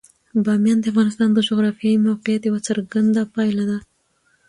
[0.45, 3.77] بامیان د افغانستان د جغرافیایي موقیعت یوه څرګنده پایله ده.